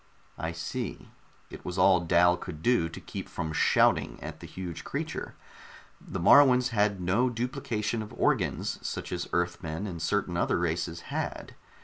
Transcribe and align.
"I 0.39 0.51
see." 0.51 1.11
It 1.51 1.63
was 1.63 1.77
all 1.77 1.99
Dal 1.99 2.35
could 2.35 2.63
do 2.63 2.89
to 2.89 2.99
keep 2.99 3.29
from 3.29 3.53
shouting 3.53 4.17
at 4.19 4.39
the 4.39 4.47
huge 4.47 4.83
creature. 4.83 5.35
The 6.03 6.19
Moruans 6.19 6.69
had 6.69 6.99
no 6.99 7.29
duplication 7.29 8.01
of 8.01 8.11
organs, 8.19 8.79
such 8.81 9.11
as 9.11 9.29
Earthmen 9.31 9.85
and 9.85 10.01
certain 10.01 10.37
other 10.37 10.57
races 10.57 11.01
had. 11.13 11.53